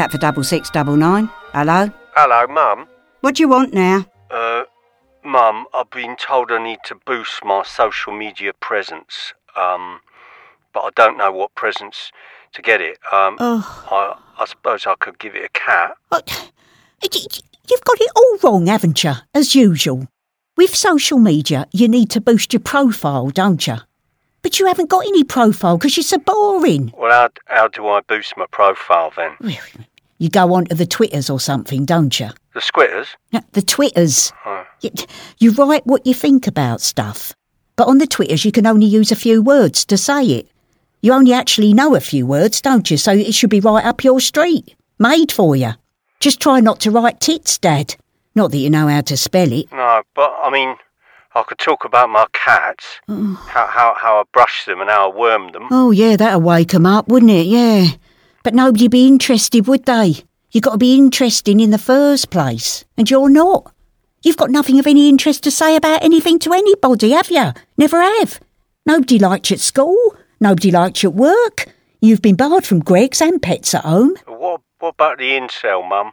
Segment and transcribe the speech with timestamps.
[0.00, 1.28] Catford double six double nine.
[1.52, 1.90] Hello?
[2.14, 2.88] Hello, Mum.
[3.20, 4.06] What do you want now?
[4.30, 4.62] Uh,
[5.22, 9.34] Mum, I've been told I need to boost my social media presence.
[9.56, 10.00] Um,
[10.72, 12.12] but I don't know what presence
[12.54, 12.96] to get it.
[13.12, 13.84] Um, Oh.
[13.90, 15.92] I, I suppose I could give it a cat.
[16.08, 16.50] What?
[17.02, 19.12] You've got it all wrong, haven't you?
[19.34, 20.06] As usual.
[20.56, 23.76] With social media, you need to boost your profile, don't you?
[24.42, 26.94] But you haven't got any profile because you're so boring.
[26.96, 29.32] Well, how, how do I boost my profile then?
[30.20, 32.28] You go onto the Twitters or something, don't you?
[32.52, 33.06] The squitters?
[33.32, 34.34] No, The Twitters.
[34.44, 34.66] Oh.
[34.82, 34.90] You,
[35.38, 37.34] you write what you think about stuff.
[37.74, 40.48] But on the Twitters, you can only use a few words to say it.
[41.00, 42.98] You only actually know a few words, don't you?
[42.98, 44.76] So it should be right up your street.
[44.98, 45.72] Made for you.
[46.20, 47.96] Just try not to write tits, Dad.
[48.34, 49.72] Not that you know how to spell it.
[49.72, 50.76] No, but I mean,
[51.34, 53.42] I could talk about my cats, oh.
[53.48, 55.68] how, how, how I brush them and how I worm them.
[55.70, 57.46] Oh, yeah, that'll wake 'em up, wouldn't it?
[57.46, 57.86] Yeah.
[58.42, 60.24] But nobody'd be interested, would they?
[60.50, 62.84] you got to be interesting in the first place.
[62.96, 63.72] And you're not.
[64.22, 67.52] You've got nothing of any interest to say about anything to anybody, have you?
[67.76, 68.40] Never have.
[68.84, 70.16] Nobody liked you at school.
[70.40, 71.66] Nobody liked you at work.
[72.00, 74.16] You've been barred from Greggs and pets at home.
[74.26, 76.12] What, what about the incel, Mum?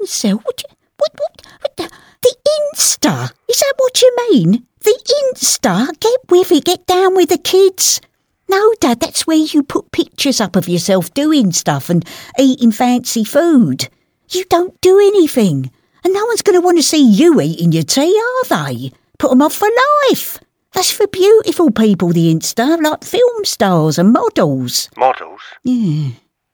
[0.00, 0.42] Incel?
[0.42, 0.64] What,
[0.96, 1.90] what, what, what the,
[2.22, 3.30] the Insta?
[3.48, 4.66] Is that what you mean?
[4.80, 6.00] The Insta?
[6.00, 8.00] Get with it, get down with the kids.
[8.48, 12.04] No, Dad, that's where you put pictures up of yourself doing stuff and
[12.38, 13.88] eating fancy food.
[14.30, 15.70] You don't do anything.
[16.04, 18.92] And no one's going to want to see you eating your tea, are they?
[19.18, 19.68] Put 'em off for
[20.10, 20.38] life.
[20.72, 24.90] That's for beautiful people, the Insta, like film stars and models.
[24.96, 25.40] Models?
[25.64, 26.10] Yeah.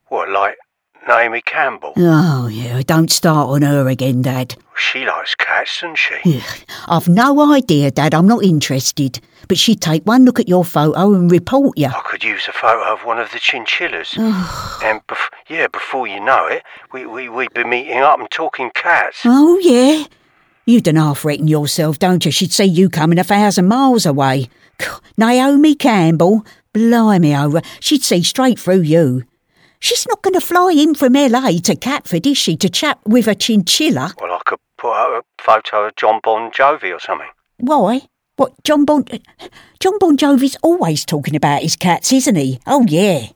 [0.09, 0.57] What, like
[1.09, 1.93] Naomi Campbell?
[1.97, 4.55] Oh, yeah, don't start on her again, Dad.
[4.91, 6.17] She likes cats, doesn't she?
[6.39, 8.15] Ugh, I've no idea, Dad.
[8.15, 9.21] I'm not interested.
[9.49, 11.87] But she'd take one look at your photo and report you.
[11.87, 14.15] I could use a photo of one of the chinchillas.
[14.17, 16.63] and, bef- yeah, before you know it,
[16.93, 19.21] we, we, we'd be meeting up and talking cats.
[19.25, 20.05] Oh, yeah?
[20.67, 22.31] You don't half reckon yourself, don't you?
[22.31, 24.49] She'd see you coming a thousand miles away.
[25.17, 29.25] Naomi Campbell, blimey over, she'd see straight through you.
[29.81, 33.27] She's not going to fly in from LA to Catford, is she, to chat with
[33.27, 34.15] a chinchilla?
[34.21, 37.29] Well, I could put out a photo of Jon Bon Jovi or something.
[37.59, 38.03] Why?
[38.35, 39.05] What, Jon Bon...
[39.79, 42.59] Jon Bon Jovi's always talking about his cats, isn't he?
[42.67, 43.29] Oh, yeah.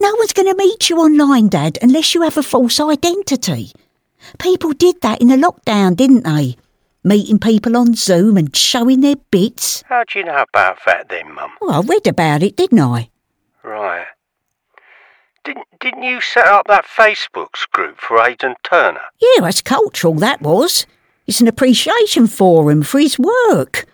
[0.00, 3.72] No one's going to meet you online, Dad, unless you have a false identity.
[4.38, 6.56] People did that in the lockdown, didn't they?
[7.04, 9.82] Meeting people on Zoom and showing their bits.
[9.86, 11.50] How do you know about that then, Mum?
[11.60, 13.10] Well, I read about it, didn't I?
[13.62, 14.06] Right.
[15.86, 19.02] Didn't, you set up that Facebooks group for Aidan Turner?
[19.20, 20.84] Yeah, that's cultural, that was.
[21.28, 23.86] It's an appreciation forum for his work.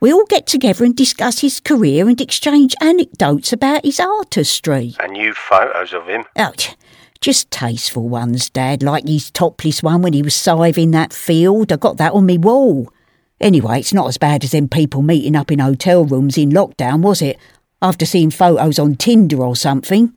[0.00, 4.96] We all get together and discuss his career and exchange anecdotes about his artistry.
[4.98, 6.24] And new photos of him?
[6.36, 6.52] Oh,
[7.20, 11.70] just tasteful ones, Dad, like his topless one when he was scything that field.
[11.70, 12.92] I got that on me wall.
[13.40, 17.02] Anyway, it's not as bad as them people meeting up in hotel rooms in lockdown,
[17.02, 17.38] was it?
[17.80, 20.12] After seeing photos on Tinder or something.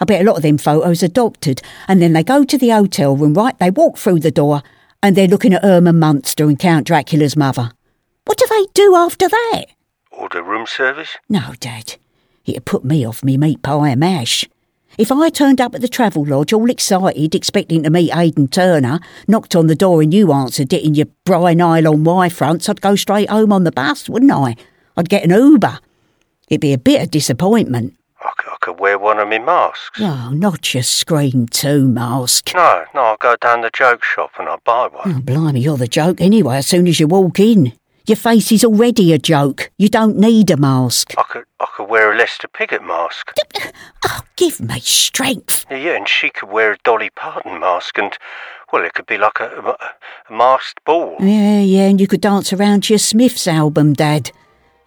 [0.00, 2.70] I bet a lot of them photos are doctored, and then they go to the
[2.70, 3.58] hotel room, right?
[3.58, 4.62] They walk through the door,
[5.02, 7.72] and they're looking at Herman Munster and Count Dracula's mother.
[8.24, 9.66] What do they do after that?
[10.10, 11.16] Order room service?
[11.28, 11.96] No, Dad.
[12.44, 14.48] It'd put me off me meat pie and mash.
[14.98, 19.54] If I turned up at the Travelodge all excited, expecting to meet Aidan Turner, knocked
[19.54, 23.28] on the door and you answered it in your Bri-Nylon Y fronts, I'd go straight
[23.28, 24.56] home on the bus, wouldn't I?
[24.96, 25.80] I'd get an Uber.
[26.48, 27.94] It'd be a bit of disappointment.
[28.22, 29.98] I could, I could wear one of my masks.
[30.00, 32.50] Oh, not your Scream 2 mask.
[32.54, 35.14] No, no, I'll go down the joke shop and I'll buy one.
[35.16, 37.72] Oh, blimey, you're the joke anyway as soon as you walk in.
[38.06, 39.70] Your face is already a joke.
[39.78, 41.14] You don't need a mask.
[41.16, 43.32] I could, I could wear a Lester Piggott mask.
[44.08, 45.66] Oh, give me strength.
[45.68, 48.16] Yeah, yeah, and she could wear a Dolly Parton mask, and
[48.72, 49.76] well, it could be like a, a,
[50.32, 51.16] a masked ball.
[51.18, 54.30] Yeah, yeah, and you could dance around to your Smiths album, Dad.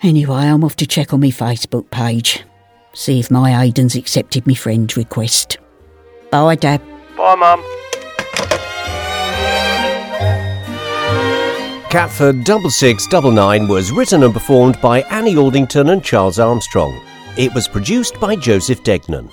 [0.02, 2.46] Anyway, I'm off to check on my Facebook page.
[2.94, 5.58] See if my Aidan's accepted me friend's request.
[6.32, 6.82] Bye, Dad.
[7.16, 7.64] Bye, Mum.
[11.90, 17.02] Catford 6699 was written and performed by Annie Aldington and Charles Armstrong.
[17.36, 19.30] It was produced by Joseph Degnan.